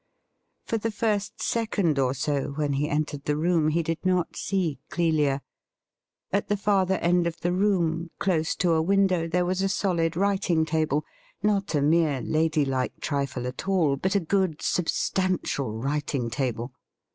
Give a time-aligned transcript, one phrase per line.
[0.65, 4.79] For the first second or so when he entered the room he did not see
[4.89, 5.43] Clelia.
[6.33, 10.17] At the farther end of the room, close to a window, there was a solid
[10.17, 11.05] writing table—
[11.45, 16.73] ^not a mere lady like trifle at all, but a good substantial writing table.